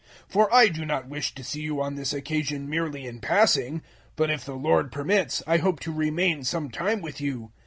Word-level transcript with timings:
016:007 0.29 0.31
For 0.31 0.51
I 0.55 0.67
do 0.69 0.83
not 0.83 1.07
wish 1.09 1.35
to 1.35 1.43
see 1.43 1.61
you 1.61 1.79
on 1.79 1.93
this 1.93 2.11
occasion 2.11 2.67
merely 2.67 3.05
in 3.05 3.19
passing; 3.19 3.83
but 4.15 4.31
if 4.31 4.43
the 4.43 4.55
Lord 4.55 4.91
permits, 4.91 5.43
I 5.45 5.57
hope 5.57 5.79
to 5.81 5.91
remain 5.93 6.43
some 6.43 6.71
time 6.71 7.01
with 7.03 7.21
you. 7.21 7.51